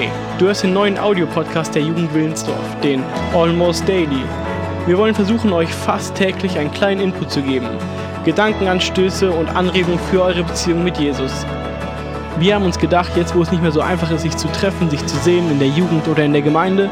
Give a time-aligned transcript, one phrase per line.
[0.00, 0.08] Hey,
[0.38, 3.02] du hörst den neuen Audiopodcast der Jugend Willensdorf, den
[3.34, 4.24] Almost Daily.
[4.86, 7.68] Wir wollen versuchen, euch fast täglich einen kleinen Input zu geben,
[8.24, 11.44] Gedankenanstöße und Anregungen für eure Beziehung mit Jesus.
[12.38, 14.88] Wir haben uns gedacht, jetzt wo es nicht mehr so einfach ist, sich zu treffen,
[14.88, 16.88] sich zu sehen in der Jugend oder in der Gemeinde,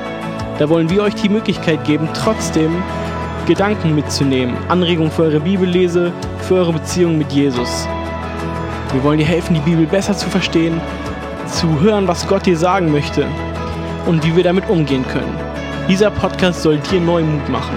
[0.59, 2.83] da wollen wir euch die Möglichkeit geben, trotzdem
[3.47, 7.89] Gedanken mitzunehmen, Anregungen für eure Bibellese, für eure Beziehung mit Jesus.
[8.93, 10.79] Wir wollen dir helfen, die Bibel besser zu verstehen,
[11.49, 13.27] zu hören, was Gott dir sagen möchte
[14.07, 15.35] und wie wir damit umgehen können.
[15.89, 17.77] Dieser Podcast soll dir neuen Mut machen.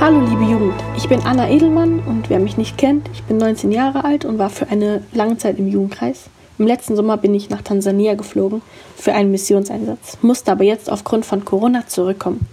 [0.00, 3.72] Hallo liebe Jugend, ich bin Anna Edelmann und wer mich nicht kennt, ich bin 19
[3.72, 6.30] Jahre alt und war für eine lange Zeit im Jugendkreis.
[6.58, 8.62] Im letzten Sommer bin ich nach Tansania geflogen
[8.96, 12.46] für einen Missionseinsatz, musste aber jetzt aufgrund von Corona zurückkommen.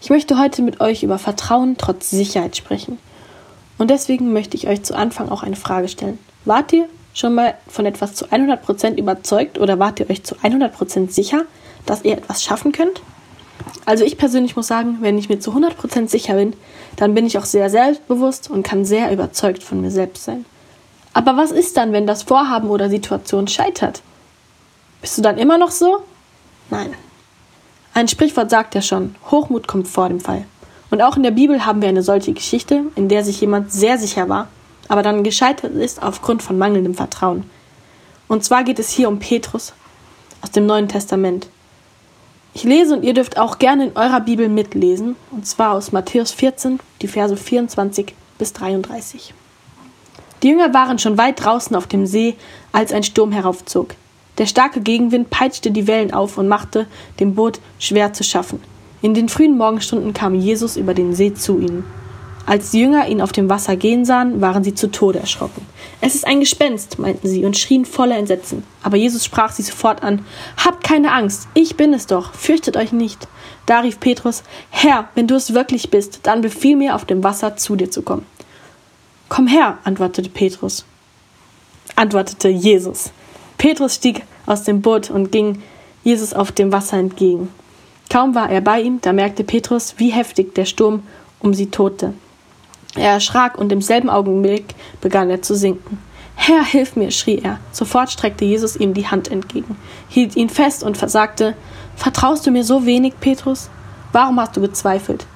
[0.00, 2.98] Ich möchte heute mit euch über Vertrauen trotz Sicherheit sprechen.
[3.78, 6.18] Und deswegen möchte ich euch zu Anfang auch eine Frage stellen.
[6.44, 11.10] Wart ihr schon mal von etwas zu 100% überzeugt oder wart ihr euch zu 100%
[11.10, 11.42] sicher,
[11.86, 13.00] dass ihr etwas schaffen könnt?
[13.84, 16.54] Also ich persönlich muss sagen, wenn ich mir zu 100% sicher bin,
[16.96, 20.44] dann bin ich auch sehr selbstbewusst und kann sehr überzeugt von mir selbst sein.
[21.16, 24.02] Aber was ist dann, wenn das Vorhaben oder Situation scheitert?
[25.00, 26.02] Bist du dann immer noch so?
[26.68, 26.92] Nein.
[27.94, 30.44] Ein Sprichwort sagt ja schon, Hochmut kommt vor dem Fall.
[30.90, 33.96] Und auch in der Bibel haben wir eine solche Geschichte, in der sich jemand sehr
[33.96, 34.48] sicher war,
[34.88, 37.48] aber dann gescheitert ist aufgrund von mangelndem Vertrauen.
[38.28, 39.72] Und zwar geht es hier um Petrus
[40.42, 41.48] aus dem Neuen Testament.
[42.52, 46.32] Ich lese und ihr dürft auch gerne in eurer Bibel mitlesen, und zwar aus Matthäus
[46.32, 49.32] 14, die Verse 24 bis 33.
[50.46, 52.36] Die Jünger waren schon weit draußen auf dem See,
[52.70, 53.96] als ein Sturm heraufzog.
[54.38, 56.86] Der starke Gegenwind peitschte die Wellen auf und machte
[57.18, 58.62] dem Boot schwer zu schaffen.
[59.02, 61.84] In den frühen Morgenstunden kam Jesus über den See zu ihnen.
[62.46, 65.66] Als die Jünger ihn auf dem Wasser gehen sahen, waren sie zu Tode erschrocken.
[66.00, 68.62] Es ist ein Gespenst, meinten sie und schrien voller Entsetzen.
[68.84, 70.24] Aber Jesus sprach sie sofort an:
[70.64, 73.26] Habt keine Angst, ich bin es doch, fürchtet euch nicht.
[73.66, 77.56] Da rief Petrus: Herr, wenn du es wirklich bist, dann befiehl mir, auf dem Wasser
[77.56, 78.24] zu dir zu kommen.
[79.28, 80.84] Komm her, antwortete Petrus.
[81.96, 83.10] Antwortete Jesus.
[83.58, 85.62] Petrus stieg aus dem Boot und ging
[86.04, 87.48] Jesus auf dem Wasser entgegen.
[88.08, 91.02] Kaum war er bei ihm, da merkte Petrus, wie heftig der Sturm
[91.40, 92.14] um sie tobte.
[92.94, 95.98] Er erschrak und im selben Augenblick begann er zu sinken.
[96.36, 97.58] Herr, hilf mir, schrie er.
[97.72, 99.76] Sofort streckte Jesus ihm die Hand entgegen,
[100.08, 101.54] hielt ihn fest und versagte,
[101.96, 103.70] Vertraust du mir so wenig, Petrus?
[104.12, 105.26] Warum hast du gezweifelt?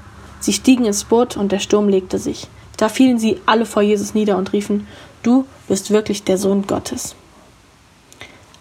[0.40, 2.48] Sie stiegen ins Boot und der Sturm legte sich.
[2.80, 4.86] Da fielen sie alle vor Jesus nieder und riefen,
[5.22, 7.14] Du bist wirklich der Sohn Gottes.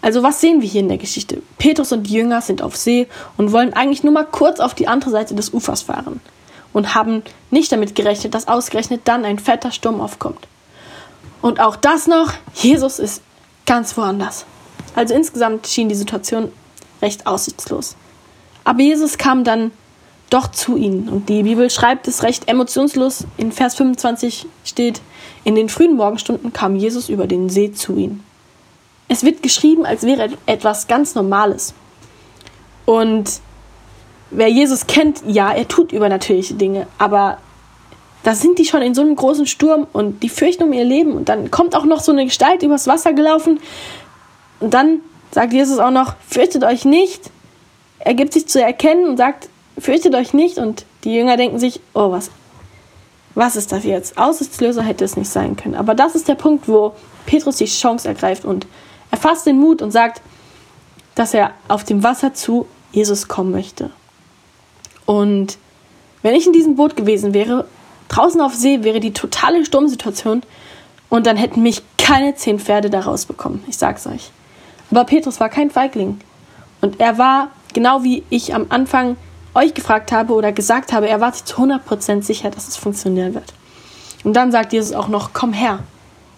[0.02, 1.42] Also was sehen wir hier in der Geschichte?
[1.56, 3.08] Petrus und die Jünger sind auf See
[3.38, 6.20] und wollen eigentlich nur mal kurz auf die andere Seite des Ufers fahren
[6.74, 10.46] und haben nicht damit gerechnet, dass ausgerechnet dann ein fetter Sturm aufkommt.
[11.40, 13.22] Und auch das noch, Jesus ist
[13.64, 14.44] ganz woanders.
[14.94, 16.52] Also insgesamt schien die Situation
[17.00, 17.96] recht aussichtslos.
[18.64, 19.70] Aber Jesus kam dann
[20.30, 21.08] doch zu ihnen.
[21.08, 23.24] Und die Bibel schreibt es recht emotionslos.
[23.36, 25.00] In Vers 25 steht,
[25.44, 28.24] in den frühen Morgenstunden kam Jesus über den See zu ihnen.
[29.08, 31.74] Es wird geschrieben, als wäre etwas ganz Normales.
[32.86, 33.40] Und
[34.30, 37.38] wer Jesus kennt, ja, er tut übernatürliche Dinge, aber
[38.22, 41.12] da sind die schon in so einem großen Sturm und die fürchten um ihr Leben
[41.12, 43.60] und dann kommt auch noch so eine Gestalt übers Wasser gelaufen
[44.60, 47.30] und dann sagt Jesus auch noch, fürchtet euch nicht.
[47.98, 51.80] Er gibt sich zu erkennen und sagt, fürchtet euch nicht und die Jünger denken sich,
[51.94, 52.30] oh, was,
[53.34, 54.18] was ist das jetzt?
[54.18, 55.74] Aussichtslöser hätte es nicht sein können.
[55.74, 56.94] Aber das ist der Punkt, wo
[57.26, 58.66] Petrus die Chance ergreift und
[59.10, 60.20] er fasst den Mut und sagt,
[61.14, 63.90] dass er auf dem Wasser zu Jesus kommen möchte.
[65.06, 65.58] Und
[66.22, 67.66] wenn ich in diesem Boot gewesen wäre,
[68.08, 70.42] draußen auf See wäre die totale Sturmsituation
[71.08, 73.64] und dann hätten mich keine zehn Pferde da rausbekommen.
[73.68, 74.30] Ich sag's euch.
[74.90, 76.20] Aber Petrus war kein Feigling.
[76.80, 79.16] Und er war, genau wie ich am Anfang
[79.54, 83.52] euch gefragt habe oder gesagt habe, er war zu 100% sicher, dass es funktionieren wird.
[84.24, 85.80] Und dann sagt Jesus auch noch, komm her.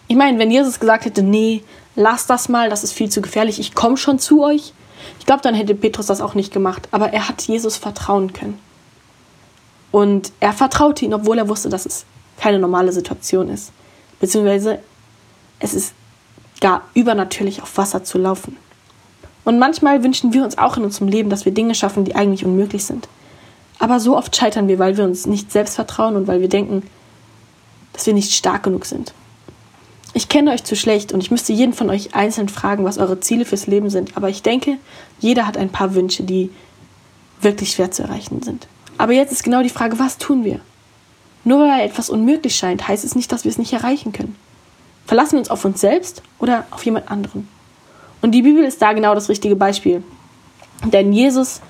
[0.08, 1.62] Ich meine, wenn Jesus gesagt hätte, nee,
[1.94, 4.72] lass das mal, das ist viel zu gefährlich, ich komme schon zu euch,
[5.18, 6.88] ich glaube, dann hätte Petrus das auch nicht gemacht.
[6.90, 8.58] Aber er hat Jesus vertrauen können.
[9.90, 12.04] Und er vertraute ihn, obwohl er wusste, dass es
[12.38, 13.72] keine normale Situation ist.
[14.20, 14.78] Beziehungsweise
[15.58, 15.94] es ist
[16.60, 18.56] gar übernatürlich auf Wasser zu laufen.
[19.44, 22.44] Und manchmal wünschen wir uns auch in unserem Leben, dass wir Dinge schaffen, die eigentlich
[22.44, 23.08] unmöglich sind.
[23.78, 26.84] Aber so oft scheitern wir, weil wir uns nicht selbst vertrauen und weil wir denken,
[27.92, 29.12] dass wir nicht stark genug sind.
[30.14, 33.20] Ich kenne euch zu schlecht und ich müsste jeden von euch einzeln fragen, was eure
[33.20, 34.16] Ziele fürs Leben sind.
[34.16, 34.76] Aber ich denke,
[35.20, 36.50] jeder hat ein paar Wünsche, die
[37.40, 38.68] wirklich schwer zu erreichen sind.
[38.98, 40.60] Aber jetzt ist genau die Frage, was tun wir?
[41.44, 44.36] Nur weil etwas unmöglich scheint, heißt es nicht, dass wir es nicht erreichen können.
[45.06, 47.48] Verlassen wir uns auf uns selbst oder auf jemand anderen?
[48.22, 50.02] Und die Bibel ist da genau das richtige Beispiel.
[50.84, 51.60] Denn Jesus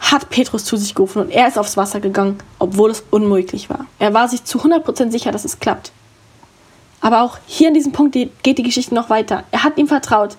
[0.00, 3.86] hat Petrus zu sich gerufen und er ist aufs Wasser gegangen, obwohl es unmöglich war.
[3.98, 5.92] Er war sich zu 100% sicher, dass es klappt.
[7.00, 9.44] Aber auch hier in diesem Punkt geht die Geschichte noch weiter.
[9.50, 10.36] Er hat ihm vertraut,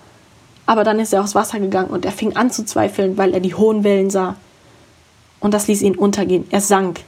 [0.66, 3.40] aber dann ist er aufs Wasser gegangen und er fing an zu zweifeln, weil er
[3.40, 4.36] die hohen Wellen sah.
[5.40, 6.46] Und das ließ ihn untergehen.
[6.52, 7.02] Er sank,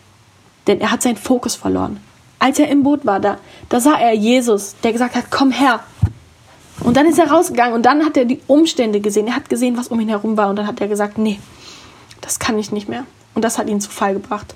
[0.68, 2.00] denn er hat seinen Fokus verloren.
[2.40, 3.38] Als er im Boot war, da,
[3.70, 5.82] da sah er Jesus, der gesagt hat, komm her.
[6.82, 9.28] Und dann ist er rausgegangen und dann hat er die Umstände gesehen.
[9.28, 11.40] Er hat gesehen, was um ihn herum war und dann hat er gesagt, nee,
[12.22, 13.06] das kann ich nicht mehr.
[13.34, 14.56] Und das hat ihn zu Fall gebracht.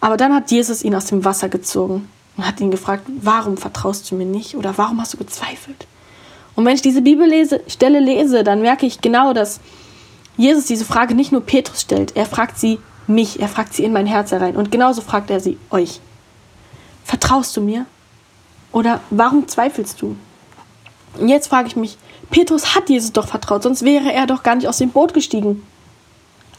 [0.00, 4.10] Aber dann hat Jesus ihn aus dem Wasser gezogen und hat ihn gefragt, warum vertraust
[4.10, 5.86] du mir nicht oder warum hast du gezweifelt?
[6.54, 9.60] Und wenn ich diese Bibelstelle lese, dann merke ich genau, dass
[10.36, 13.92] Jesus diese Frage nicht nur Petrus stellt, er fragt sie mich, er fragt sie in
[13.92, 16.00] mein Herz herein und genauso fragt er sie euch.
[17.04, 17.86] Vertraust du mir?
[18.72, 20.16] Oder warum zweifelst du?
[21.18, 21.96] Und jetzt frage ich mich,
[22.30, 25.62] Petrus hat Jesus doch vertraut, sonst wäre er doch gar nicht aus dem Boot gestiegen.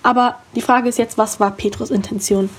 [0.03, 2.49] Aber die Frage ist jetzt, was war Petrus Intention?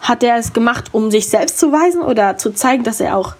[0.00, 3.34] Hat er es gemacht, um sich selbst zu weisen oder zu zeigen, dass er auch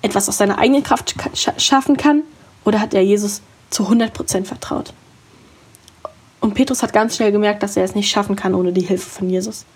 [0.00, 1.14] etwas aus seiner eigenen Kraft
[1.58, 2.22] schaffen kann?
[2.64, 4.94] Oder hat er Jesus zu 100% vertraut?
[6.40, 9.10] Und Petrus hat ganz schnell gemerkt, dass er es nicht schaffen kann ohne die Hilfe
[9.10, 9.66] von Jesus.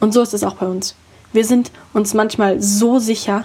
[0.00, 0.94] Und so ist es auch bei uns.
[1.32, 3.44] Wir sind uns manchmal so sicher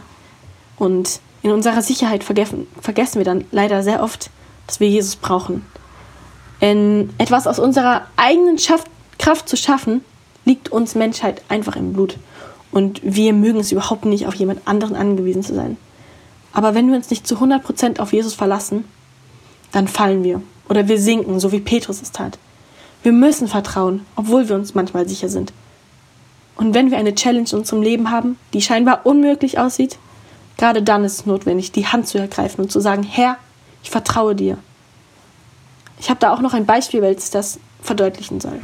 [0.77, 4.29] und in unserer Sicherheit vergessen, vergessen wir dann leider sehr oft,
[4.65, 5.65] dass wir Jesus brauchen.
[6.61, 8.85] Denn etwas aus unserer eigenen Schaff
[9.19, 10.01] Kraft zu schaffen,
[10.45, 12.17] liegt uns Menschheit einfach im Blut.
[12.71, 15.77] Und wir mögen es überhaupt nicht, auf jemand anderen angewiesen zu sein.
[16.53, 18.85] Aber wenn wir uns nicht zu 100% auf Jesus verlassen,
[19.71, 20.41] dann fallen wir.
[20.69, 22.37] Oder wir sinken, so wie Petrus es tat.
[23.01, 25.51] Wir müssen vertrauen, obwohl wir uns manchmal sicher sind.
[26.55, 29.97] Und wenn wir eine Challenge in unserem Leben haben, die scheinbar unmöglich aussieht,
[30.57, 33.37] gerade dann ist es notwendig, die Hand zu ergreifen und zu sagen, Herr,
[33.83, 34.57] ich vertraue dir.
[35.99, 38.59] Ich habe da auch noch ein Beispiel, welches das verdeutlichen soll.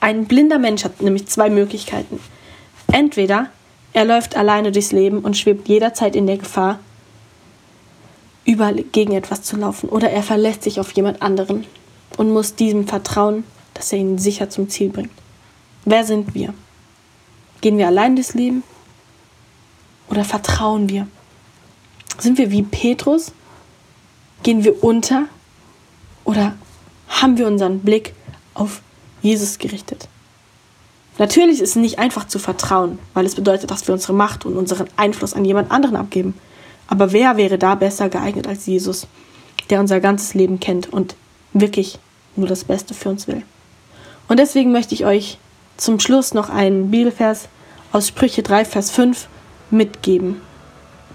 [0.00, 2.20] Ein blinder Mensch hat nämlich zwei Möglichkeiten.
[2.92, 3.50] Entweder
[3.92, 6.78] er läuft alleine durchs Leben und schwebt jederzeit in der Gefahr,
[8.44, 11.66] überall gegen etwas zu laufen, oder er verlässt sich auf jemand anderen
[12.16, 15.10] und muss diesem vertrauen, dass er ihn sicher zum Ziel bringt.
[15.84, 16.54] Wer sind wir?
[17.60, 18.62] Gehen wir allein durchs Leben
[20.08, 21.06] oder vertrauen wir?
[22.18, 23.32] Sind wir wie Petrus?
[24.42, 25.24] Gehen wir unter
[26.24, 26.54] oder
[27.08, 28.14] haben wir unseren Blick
[28.54, 28.80] auf
[29.22, 30.08] Jesus gerichtet?
[31.18, 34.56] Natürlich ist es nicht einfach zu vertrauen, weil es bedeutet, dass wir unsere Macht und
[34.56, 36.34] unseren Einfluss an jemand anderen abgeben.
[36.88, 39.06] Aber wer wäre da besser geeignet als Jesus,
[39.70, 41.16] der unser ganzes Leben kennt und
[41.52, 41.98] wirklich
[42.36, 43.42] nur das Beste für uns will?
[44.28, 45.38] Und deswegen möchte ich euch
[45.76, 47.48] zum Schluss noch einen Bibelvers
[47.92, 49.28] aus Sprüche 3, Vers 5
[49.70, 50.40] mitgeben.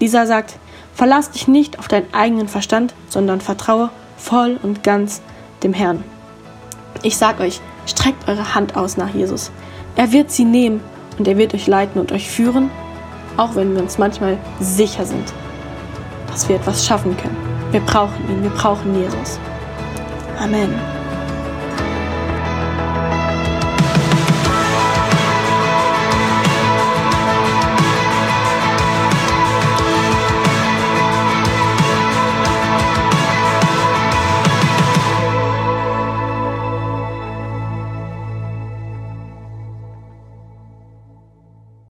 [0.00, 0.58] Dieser sagt,
[0.94, 5.22] verlass dich nicht auf deinen eigenen Verstand, sondern vertraue voll und ganz
[5.62, 6.04] dem Herrn.
[7.02, 9.50] Ich sag euch, streckt eure Hand aus nach Jesus.
[9.96, 10.80] Er wird sie nehmen
[11.18, 12.70] und er wird euch leiten und euch führen,
[13.36, 15.32] auch wenn wir uns manchmal sicher sind,
[16.28, 17.36] dass wir etwas schaffen können.
[17.70, 19.38] Wir brauchen ihn, wir brauchen Jesus.
[20.38, 20.91] Amen.